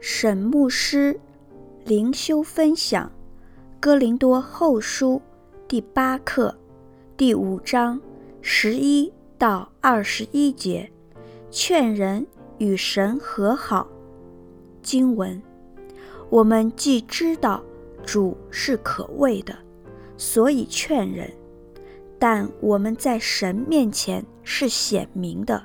[0.00, 1.18] 沈牧师
[1.84, 3.04] 灵修分享
[3.80, 5.14] 《哥林多后书》
[5.66, 6.56] 第八课
[7.16, 8.00] 第五章
[8.40, 10.88] 十一到二十一节，
[11.50, 12.24] 劝人
[12.58, 13.88] 与神和好。
[14.82, 15.42] 经文：
[16.30, 17.60] 我们既知道
[18.06, 19.52] 主是可畏的，
[20.16, 21.28] 所以劝人；
[22.20, 25.64] 但我们在神面前是显明的，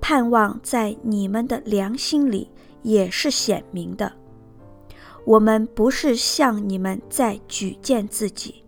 [0.00, 2.48] 盼望在你们的良心里。
[2.82, 4.12] 也是显明的。
[5.24, 8.64] 我们不是向你们在举荐自己，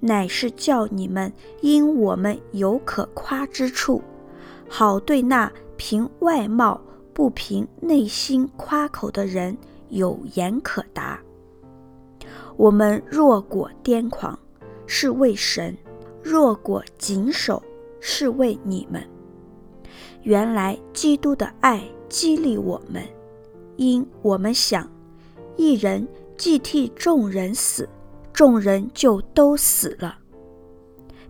[0.00, 1.32] 乃是叫你们
[1.62, 4.02] 因我们有可夸之处，
[4.68, 6.80] 好对那凭外貌
[7.14, 9.56] 不凭内心夸口的人
[9.88, 11.18] 有言可答。
[12.56, 14.38] 我们若果癫狂，
[14.86, 15.74] 是为神；
[16.22, 17.62] 若果谨守，
[17.98, 19.02] 是为你们。
[20.22, 23.02] 原来基督的爱激励我们。
[23.76, 24.88] 因我们想，
[25.56, 27.88] 一人既替众人死，
[28.32, 30.18] 众人就都死了，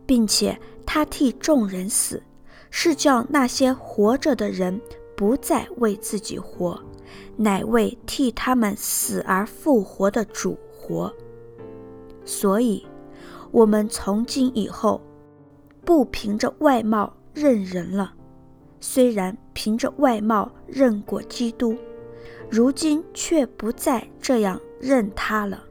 [0.06, 2.23] 并且他替众人死，
[2.70, 4.81] 是叫那些活着的人
[5.17, 6.78] 不再为自己活，
[7.36, 11.12] 乃为替他们死而复活的主活。
[12.25, 12.86] 所以，
[13.51, 15.01] 我们从今以后，
[15.84, 18.12] 不凭着外貌认人了，
[18.81, 21.77] 虽然凭着外貌认过基督。
[22.55, 25.64] 如今却不再这样认他了。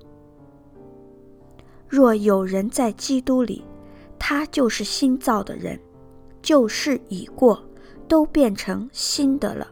[1.87, 3.63] 若有人在基督里，
[4.19, 5.79] 他就是新造的人，
[6.41, 7.63] 旧事已过，
[8.05, 9.65] 都变成新的了。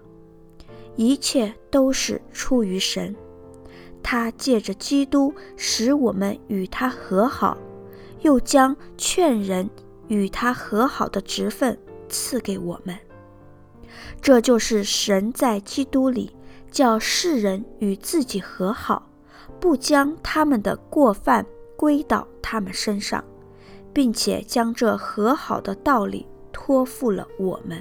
[0.96, 3.14] 一切都是出于神，
[4.02, 7.58] 他借着基督使我们与他和好，
[8.22, 9.70] 又将劝人
[10.08, 12.98] 与他和好的职分赐给我们。
[14.22, 16.34] 这就是神在基督里。
[16.72, 19.08] 叫世人与自己和好，
[19.60, 21.46] 不将他们的过犯
[21.76, 23.24] 归到他们身上，
[23.94, 27.80] 并且将这和好的道理托付了我们。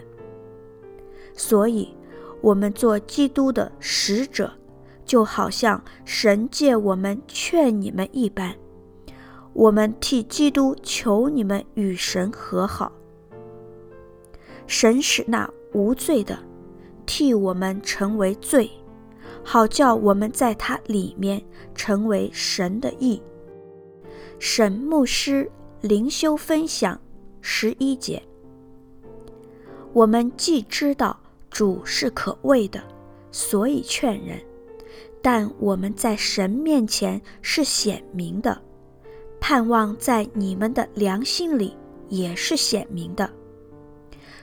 [1.32, 1.94] 所以，
[2.40, 4.50] 我们做基督的使者，
[5.06, 8.54] 就好像神借我们劝你们一般。
[9.52, 12.92] 我们替基督求你们与神和好。
[14.66, 16.38] 神使那无罪的
[17.04, 18.70] 替我们成为罪。
[19.42, 21.42] 好叫我们在他里面
[21.74, 23.20] 成为神的义。
[24.38, 26.98] 沈牧师灵修分享
[27.40, 28.22] 十一节：
[29.92, 31.18] 我们既知道
[31.50, 32.82] 主是可畏的，
[33.32, 34.38] 所以劝人；
[35.20, 38.60] 但我们在神面前是显明的，
[39.40, 41.76] 盼望在你们的良心里
[42.08, 43.28] 也是显明的。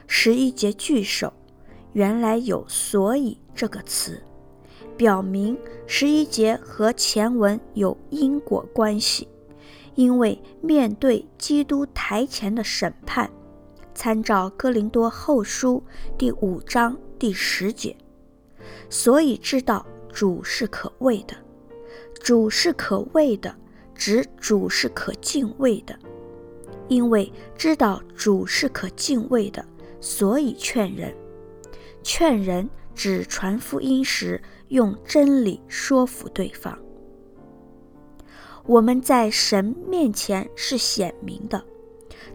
[0.06, 1.32] 十一节句首
[1.92, 4.22] 原来有“所以”这个词。
[4.98, 9.28] 表明十一节和前文有因果关系，
[9.94, 13.30] 因为面对基督台前的审判，
[13.94, 15.80] 参照哥林多后书
[16.18, 17.96] 第五章第十节，
[18.90, 21.36] 所以知道主是可畏的。
[22.20, 23.54] 主是可畏的，
[23.94, 25.96] 指主是可敬畏的。
[26.88, 29.64] 因为知道主是可敬畏的，
[30.00, 31.14] 所以劝人。
[32.02, 34.42] 劝人指传福音时。
[34.68, 36.78] 用真理说服对方。
[38.66, 41.64] 我们在神面前是显明的，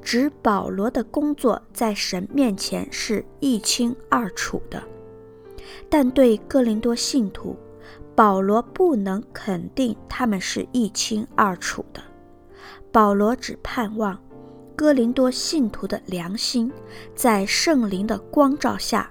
[0.02, 4.82] 指保罗的工作在神面前是一清二楚的。
[5.88, 7.56] 但对哥林多信徒，
[8.16, 12.02] 保罗不能肯定他们是一清二楚的。
[12.92, 14.20] 保罗只盼望
[14.76, 16.72] 哥林多信徒的良心
[17.14, 19.08] 在圣灵的光照下，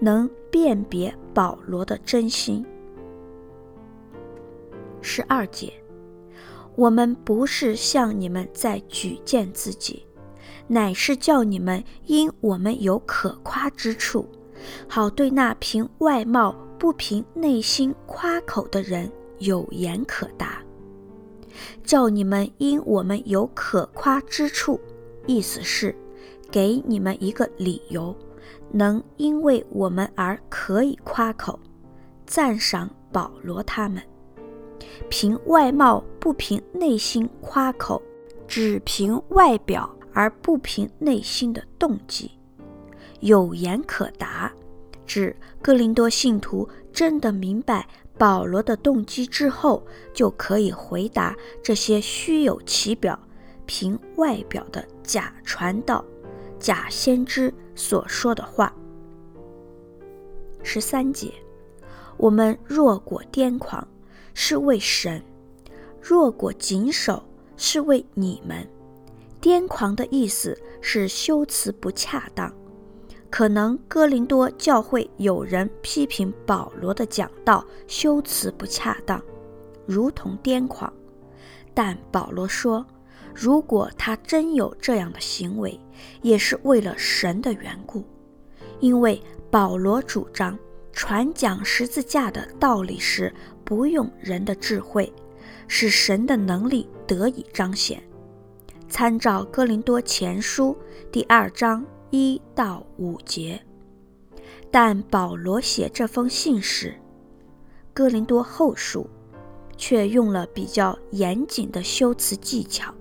[0.00, 2.64] 能辨别保罗的真心。
[5.00, 5.72] 十二节，
[6.74, 10.04] 我们不是向你们在举荐自己，
[10.66, 14.26] 乃是叫你们因我们有可夸之处，
[14.88, 20.62] 好对那凭外貌不凭内心夸口的人有言可答。
[21.84, 24.80] 叫你们因我们有可夸之处，
[25.26, 25.94] 意思是
[26.50, 28.14] 给你们一个理由。
[28.72, 31.58] 能因为我们而可以夸口，
[32.26, 34.02] 赞赏保罗他们。
[35.08, 38.00] 凭外貌不凭内心夸口，
[38.46, 42.30] 只凭外表而不凭内心的动机，
[43.20, 44.52] 有言可答，
[45.06, 47.86] 指哥林多信徒真的明白
[48.18, 53.18] 保罗的动机之后，就可以回答这些虚有其表、
[53.66, 56.04] 凭外表的假传道。
[56.60, 58.72] 假先知所说的话。
[60.62, 61.32] 十三节，
[62.18, 63.84] 我们若果癫狂，
[64.34, 65.20] 是为神；
[66.00, 67.24] 若果谨守，
[67.56, 68.68] 是为你们。
[69.40, 72.54] 癫狂的意思是修辞不恰当。
[73.30, 79.22] 可能哥林多教会有人批评保罗的讲道修辞不恰当，
[79.86, 80.92] 如同癫狂。
[81.72, 82.84] 但保罗说，
[83.34, 85.80] 如果他真有这样的行为，
[86.22, 88.04] 也是为了神的缘故，
[88.80, 90.58] 因为保罗主张
[90.92, 93.32] 传讲十字架的道理时，
[93.64, 95.12] 不用人的智慧，
[95.68, 98.02] 使神的能力得以彰显。
[98.88, 100.76] 参照哥林多前书
[101.10, 101.84] 第二章。
[102.12, 103.64] 一到五节，
[104.68, 106.92] 但保罗写这封信时，
[107.94, 109.08] 哥林多后书
[109.76, 112.92] 却用了比较严谨的修辞技巧，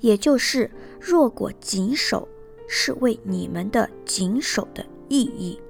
[0.00, 2.28] 也就是“若果谨守”
[2.68, 5.60] 是为你们的谨守的意义。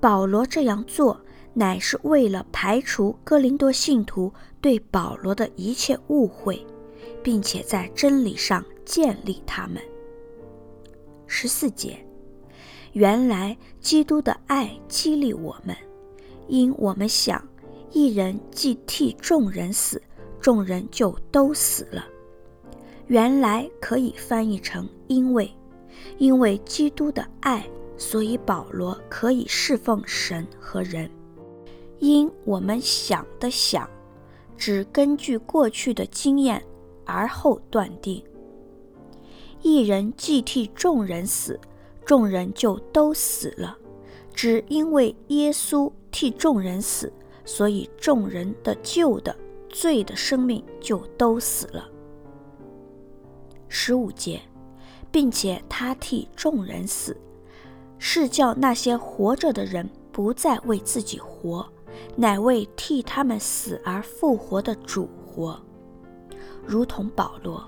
[0.00, 1.20] 保罗这样做，
[1.54, 6.64] 乃是为了排除哥林多信徒对保罗的一切误会，
[7.22, 9.82] 并且在真理上建立他们。
[11.26, 12.04] 十四节，
[12.92, 15.76] 原来基督的爱激励我们，
[16.48, 17.46] 因我们想，
[17.92, 20.02] 一人既替众人死，
[20.40, 22.04] 众人就都死了。
[23.10, 25.52] 原来可以翻译成因为，
[26.16, 31.10] 因为基督的爱，所以保罗可以侍奉神和人。
[31.98, 33.90] 因我们想的想，
[34.56, 36.64] 只根据过去的经验
[37.04, 38.22] 而后断定。
[39.60, 41.58] 一人既替众人死，
[42.04, 43.76] 众人就都死了。
[44.32, 47.12] 只因为耶稣替众人死，
[47.44, 49.36] 所以众人的旧的
[49.68, 51.90] 罪的生命就都死了。
[53.72, 54.42] 十五节，
[55.12, 57.16] 并且他替众人死，
[57.98, 61.64] 是叫那些活着的人不再为自己活，
[62.16, 65.58] 乃为替他们死而复活的主活，
[66.66, 67.64] 如同保罗。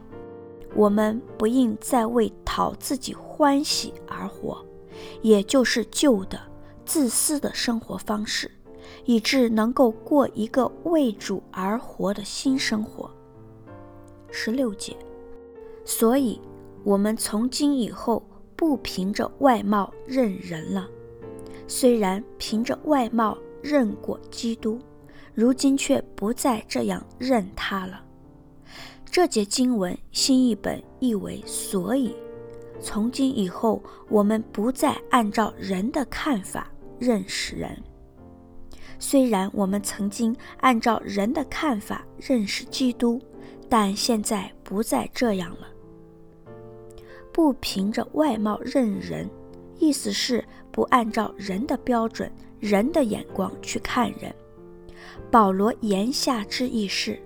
[0.74, 4.64] 我们不应再为讨自己欢喜而活，
[5.20, 6.40] 也就是旧的
[6.84, 8.50] 自私的生活方式，
[9.04, 13.08] 以致能够过一个为主而活的新生活。
[14.30, 14.96] 十六节，
[15.84, 16.40] 所以
[16.84, 18.22] 我们从今以后
[18.56, 20.88] 不凭着外貌认人了，
[21.66, 24.78] 虽然凭着外貌认过基督，
[25.34, 28.04] 如今却不再这样认他了。
[29.10, 32.16] 这节经文新译本译为：所以，
[32.80, 36.66] 从今以后，我们不再按照人的看法
[36.98, 37.76] 认识人。
[38.98, 43.20] 虽然我们曾经按照人的看法认识基督，
[43.68, 45.66] 但现在不再这样了。
[47.32, 49.28] 不凭着外貌认人，
[49.78, 52.30] 意思是不按照人的标准、
[52.60, 54.32] 人的眼光去看人。
[55.30, 57.20] 保罗言下之意是，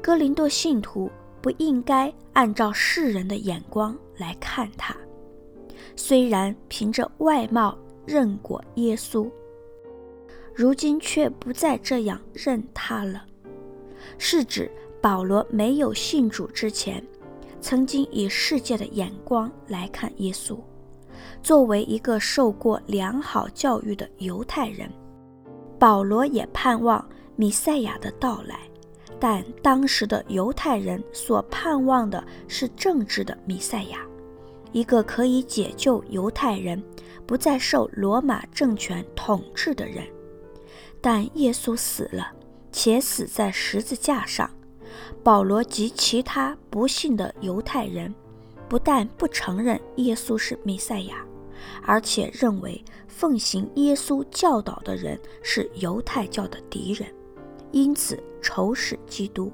[0.00, 1.10] 哥林多信徒。
[1.42, 4.94] 不应该按照世人的眼光来看他，
[5.96, 9.26] 虽然凭着外貌认过耶稣，
[10.54, 13.24] 如今却不再这样认他了。
[14.18, 14.70] 是指
[15.00, 17.02] 保罗没有信主之前，
[17.60, 20.58] 曾经以世界的眼光来看耶稣。
[21.42, 24.90] 作为一个受过良好教育的犹太人，
[25.78, 27.06] 保罗也盼望
[27.36, 28.60] 弥赛亚的到来。
[29.18, 33.98] 但当时的犹太人所盼望的是政治的弥赛亚，
[34.72, 36.82] 一个可以解救犹太人
[37.26, 40.06] 不再受罗马政权统治的人。
[41.02, 42.32] 但耶稣死了，
[42.72, 44.50] 且死在十字架上。
[45.22, 48.14] 保罗及其他不信的犹太人，
[48.68, 51.24] 不但不承认耶稣是弥赛亚，
[51.82, 57.08] 而且认为奉行耶稣教导的人是犹太教的敌人。
[57.72, 59.52] 因此，仇视基督，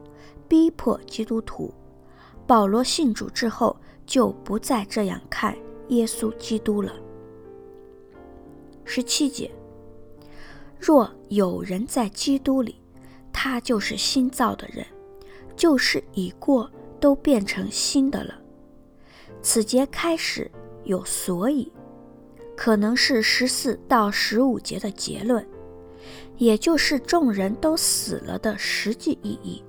[0.49, 1.73] 逼迫基督徒。
[2.47, 3.77] 保罗信主之后，
[4.07, 5.57] 就不再这样看
[5.89, 6.93] 耶稣基督了。
[8.85, 9.51] 十七节，
[10.79, 12.77] 若有人在基督里，
[13.33, 14.87] 他就是新造的人，
[15.57, 16.71] 旧事已过，
[17.01, 18.35] 都变成新的了。
[19.43, 20.51] 此节开始
[20.85, 21.73] 有所以，
[22.57, 25.47] 可能是十四到十五节的结论。
[26.37, 29.65] 也就是众人都死了的实际意义，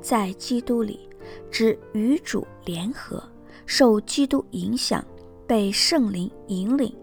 [0.00, 1.08] 在基督里，
[1.50, 3.22] 指与主联合，
[3.66, 5.04] 受基督影响，
[5.46, 6.96] 被圣灵引领。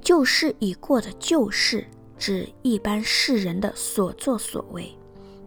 [0.00, 1.84] 旧事已过的旧事，
[2.16, 4.96] 指一般世人的所作所为，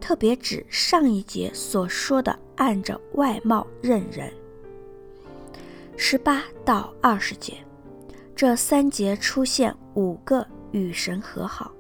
[0.02, 4.30] 特别指上一节所说的按着外貌认人。
[5.96, 7.54] 十八到二十节，
[8.36, 11.72] 这三节出现五个与神和好。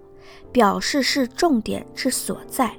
[0.52, 2.72] 表示是重点之所在。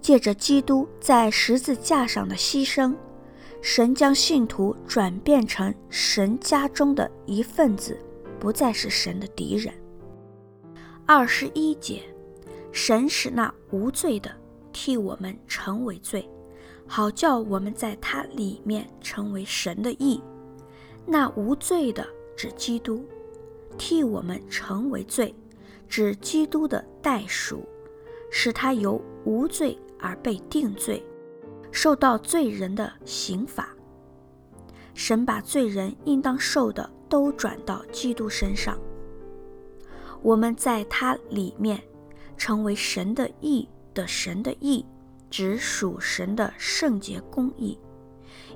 [0.00, 2.94] 借着基督在十字架上的牺牲，
[3.60, 7.96] 神将信徒转变成神家中的一份子，
[8.40, 9.72] 不再是神的敌人。
[11.06, 12.02] 二十一节，
[12.72, 14.30] 神使那无罪的
[14.72, 16.28] 替我们成为罪，
[16.86, 20.22] 好叫我们在他里面成为神的义。
[21.06, 23.04] 那无罪的指基督，
[23.76, 25.34] 替我们成为罪，
[25.88, 27.62] 指基督的代赎，
[28.30, 29.78] 使他由无罪。
[30.04, 31.00] 而被定罪，
[31.70, 33.68] 受到罪人的刑罚。
[34.94, 38.76] 神把罪人应当受的都转到基督身上。
[40.20, 41.80] 我们在他里面
[42.36, 44.84] 成为神的义的神的义，
[45.30, 47.78] 指属神的圣洁公义。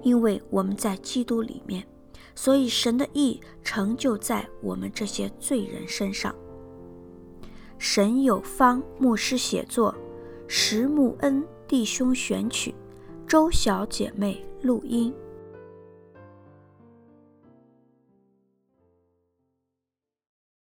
[0.03, 1.87] 因为我们在基督里面，
[2.35, 6.35] 所以神的义成就在我们这些罪人身上。
[7.79, 9.95] 神有方牧师写作。
[10.49, 12.73] 石木恩弟兄选曲，
[13.27, 15.13] 周小姐妹录音。